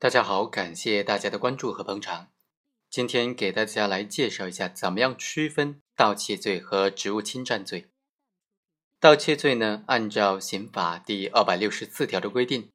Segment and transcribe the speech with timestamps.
[0.00, 2.28] 大家好，感谢大家的关注和捧场。
[2.90, 7.88] 今天给大家来介绍一下，怎么样区分盗窃罪和职务侵占罪。
[9.00, 12.70] 盗窃罪呢，按照刑法第二百六十四条的规定，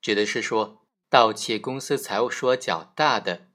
[0.00, 3.48] 指的是说盗窃公司财物数额较大的，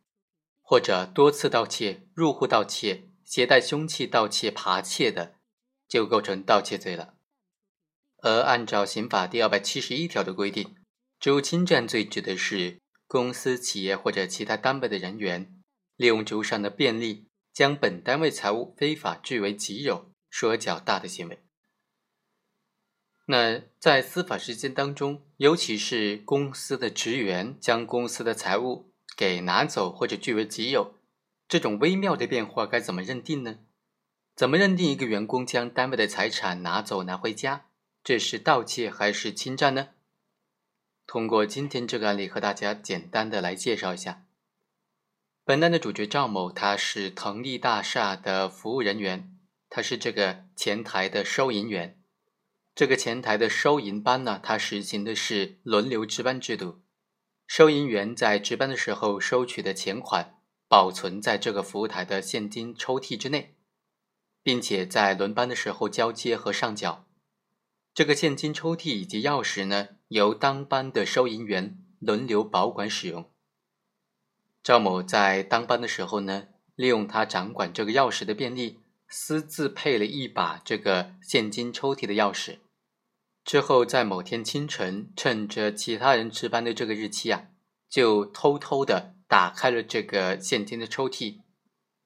[0.62, 5.38] 或者多次盗窃、入户盗窃、携带凶器盗窃、扒窃的，
[5.88, 7.16] 就构成盗窃罪了。
[8.18, 10.76] 而按照刑法第二百七十一条的规定，
[11.20, 12.78] 职务侵占罪指的是。
[13.08, 15.56] 公司、企业或者其他单位的人员，
[15.96, 21.40] 利用职务上的便利，将本单位财物非法据为己有，数额较大的行为。
[23.28, 30.96] 那在司法实践当中，尤其是公司的职员将公司的财物给拿走或者据为己有，
[31.48, 33.60] 这种微妙的变化该怎么认定呢？
[34.36, 37.66] 怎么认定一个员工将单位的财产拿走拿回家，
[38.04, 39.90] 这是盗窃还是侵占呢？
[41.08, 44.26] 通过今天这个案例和大家简单的来介绍一下。
[45.46, 51.98] 本案的主角赵某，他是腾力大厦的服务人员，他是这个前台的收银员。
[52.76, 56.82] 这个前台的收银班呢，它实行的是轮流值班制度。
[57.48, 60.36] 收银员在值班的时候收取的钱款
[60.68, 63.56] 保存在这个服务台的现金抽屉之内，
[64.44, 67.08] 并且在轮班的时候交接和上缴。
[67.94, 69.97] 这个现金抽屉以及钥匙呢？
[70.10, 73.30] 由当班的收银员轮流保管使用。
[74.64, 82.58] 赵某在当班的时候呢，利用他掌管这个钥匙的便利，私自配了一把这个现金抽屉的钥匙。
[83.46, 87.48] 之后在某天清晨，趁着其他人值班的这个日期啊，
[87.90, 91.40] 就偷偷的打开了这个现金的抽屉，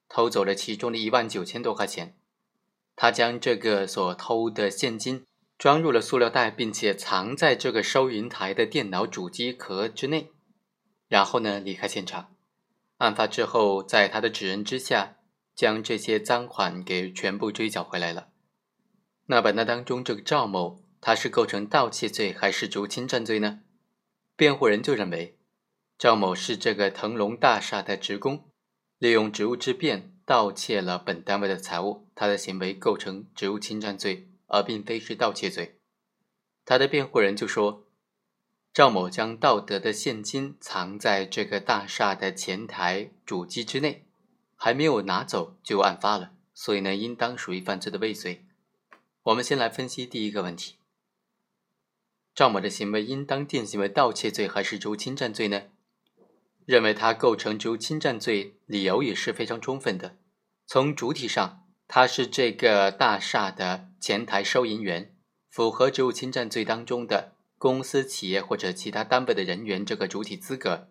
[0.08, 2.16] 偷走了其中的一万九千多块钱。
[2.96, 5.26] 他将这个所偷的现金。
[5.62, 10.32] 装入了塑料袋，并且藏在这个收银台的电脑主机壳之内，
[11.08, 12.34] 然后呢离开现场。
[12.98, 15.18] 案发之后，在他的指认之下，
[15.54, 18.30] 将这些赃款给全部追缴回来了。
[19.28, 23.60] 那本案当中，这个赵某他是构成盗窃罪还是职务侵占罪呢？
[24.36, 25.38] 辩护人就认为，
[26.00, 28.50] 赵某是这个腾龙大厦的职工，
[28.98, 34.31] 利用职务之便盗窃了本单位的财物，他的行为构成职务侵占罪。
[34.54, 35.80] 而并非是盗窃罪，
[36.66, 37.88] 他的辩护人就说
[38.74, 44.06] ：“赵某将盗得的现金藏在这个大厦的前台主机之内，
[44.58, 48.46] 还没有拿走就案发了，所以呢，应当属于犯罪的未遂。”
[49.24, 50.76] 我们先来分析第一个问题：
[52.36, 55.64] 赵某的行为应当定性为盗窃罪还是职务侵占罪呢？
[56.66, 60.18] 认为他构成职务侵占罪，理由也是非常充分的。
[60.68, 61.61] 从主体上。
[61.94, 65.14] 他是这个大厦的前台收银员，
[65.50, 70.88] 符合职务侵占罪当中的公司、企业或者其他单位的人员这个主体资格。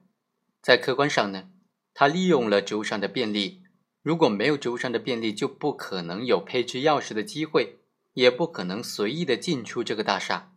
[0.60, 1.48] 在客观上呢，
[1.94, 3.62] 他利用了职务上的便利。
[4.02, 7.78] 如果没有职务上的便利，就不可能有配置钥匙的机会，
[8.12, 10.52] 也不可能随意的进出这个大厦。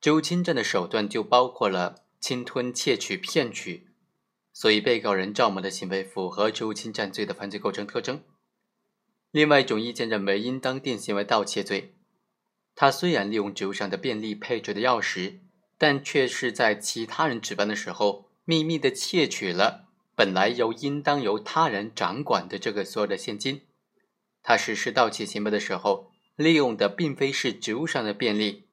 [0.00, 3.86] 职务侵占的手段就包括了侵吞、窃取、骗取，
[4.52, 8.20] 所以被告人赵某的行为符合职务侵占罪的犯罪构成特征。
[9.36, 11.92] 另外一种意见认为，应当定性为盗窃罪。
[12.74, 15.40] 他虽然利用职务上的便利配置的钥匙，
[15.76, 23.60] 但却是在其他人值班的时候，秘密的窃取了本来由应当由他人掌管的这个所有的现金。
[24.42, 28.64] 他实施盗窃行为的时候，利用的并非是职务上的便利，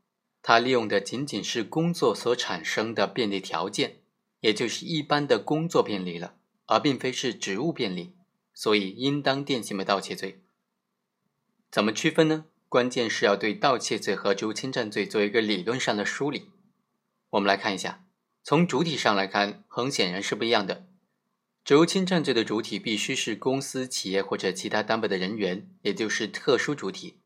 [0.42, 3.98] 他利用的仅仅是工作所产生的便利条件，
[4.40, 6.36] 也就是一般的工作便利了，
[6.68, 8.14] 而并非是职务便利，
[8.54, 10.40] 所以应当定性为盗窃罪。
[11.74, 12.46] 怎么区分呢？
[12.70, 16.52] 关键是要对盗窃罪和职务侵占罪做一个理论上的梳理。
[17.32, 18.06] 我们来看一下，
[18.44, 20.86] 从主体上来看，很显然是不一样的。
[21.66, 27.22] 职务侵占罪的主体必须是公司、企业或者其他单位的人员，也就是特殊主体。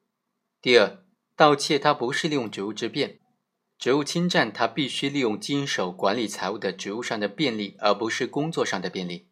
[0.61, 1.03] 第二，
[1.35, 3.19] 盗窃它不是利用职务之便，
[3.77, 9.27] 职务侵占它必须利用经手管理财物的职务上的便利，而不是工作上的便利。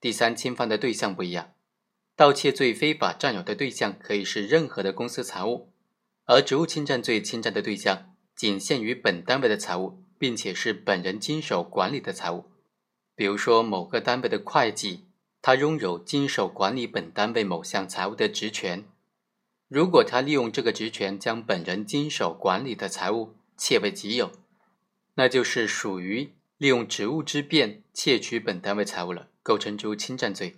[0.00, 1.52] 第三，侵犯的对象不一样。
[2.14, 5.72] 盗窃罪非法占有的对象可以是任何的公司财物，
[6.24, 12.44] 而职务侵占罪侵占的对象仅限于本单位的财物，并且是本人经手管理的财物。
[13.14, 15.04] 比如说，某个单位的会计，
[15.40, 18.84] 他拥有经手管理本单位某项财物的职权。
[19.68, 24.30] 如果他利用这个职权将本人经手管理的财物窃为己有，
[25.14, 30.56] 那就是属于利用职务之便窃取本单位财物了，构成职务侵占罪。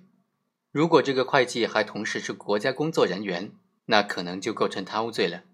[0.75, 3.53] 如果这个会计还同时是国家工作人员，
[3.85, 5.45] 那可能就构成贪污罪了。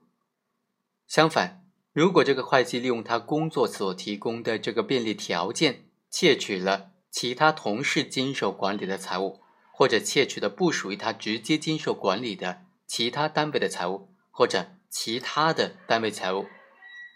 [1.06, 1.62] 相反，
[1.92, 9.40] 如果这个会计利用他工作所提供的这个便利条件，窃取了其他同事经手管理的财物，
[9.74, 16.46] 或者窃取的不属于他直接经手管理的其他单位的财物，或者其他的单位财物，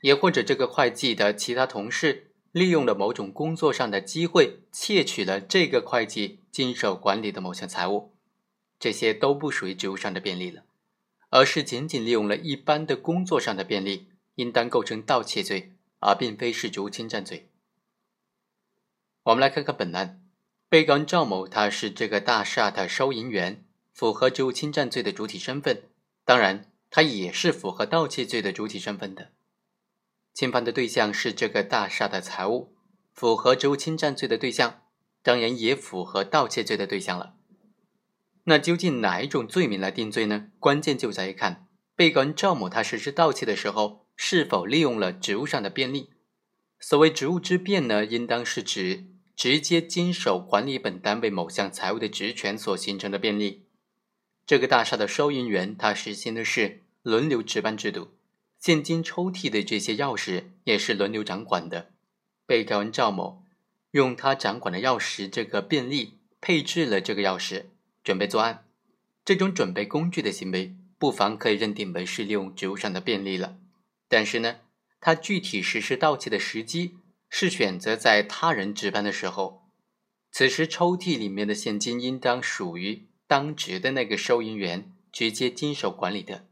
[0.02, 8.12] 也或者这个会计的其他同事利用了某种工作上的机会，窃取了这个会计经手管理的某项财物，
[8.78, 10.62] 这些都不属于职务上的便利了，
[11.30, 14.06] 而是仅仅利用了一般的工作上的便利，
[14.36, 17.50] 应当构成盗窃罪，而并非是职务侵占罪。
[19.24, 20.22] 我们来看看本案，
[20.68, 25.82] 被告人赵某他是这个大厦的收银员，符合职务侵占罪的主体身份，
[26.24, 29.32] 当然他也是符合盗窃罪的主体身份的。
[30.32, 32.76] 侵犯的对象是这个大厦的财物，
[33.12, 34.83] 符合职务侵占罪的对象，
[35.24, 37.34] 当然也符合盗窃罪的对象了。
[38.44, 40.52] 那究竟哪一种罪名来定罪呢？
[40.60, 41.66] 关键就在于看
[41.96, 46.10] 被告人赵某他实施盗窃的时候是否利用了职务上的便利。
[46.78, 49.06] 所谓职务之便呢，应当是指。
[49.36, 53.66] 直接经手管理本单位某项财物的职权所形成的便利。
[54.46, 58.12] 这个大厦的收银员，他实行的是轮流值班制度，
[58.60, 61.90] 现金抽屉的这些钥匙也是轮流掌管的。
[62.46, 63.43] 被告人赵某
[63.94, 67.66] 用他掌管的钥匙这个便利配置了这个钥匙，
[68.02, 68.66] 准备作案。
[69.24, 73.56] 这种准备工具的行为，不妨可以认定为是利用职务上的便利了。
[74.08, 74.56] 但是呢，
[75.00, 76.98] 他具体实施盗窃的时机。
[77.36, 79.64] 是选择在他人值班的时候，
[80.30, 86.46] 此时抽屉里面的现金应当属于当值的那个收银员直接经手管理的。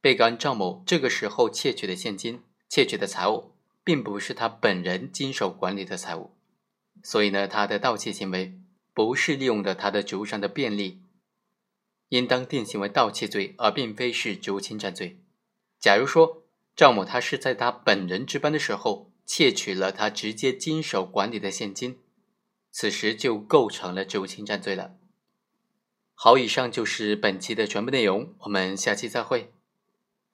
[0.00, 3.52] 被告人赵某这个时候窃取的现金、窃取的财物，
[3.84, 6.30] 并不是他本人经手管理的财物，
[7.02, 8.58] 所以呢，他的盗窃行为
[8.92, 11.00] 不是利用的他的职务上的便利，
[12.08, 15.20] 应当定性为盗窃罪，而并非是职务侵占罪。
[15.78, 21.98] 假如说赵某他是在他本人值班的时候，窃取了他直接经手管理的现金，
[22.70, 24.96] 此时就构成了职务侵占罪了。
[26.14, 29.52] 好，以上就是本期的全部内容，我们下期再会。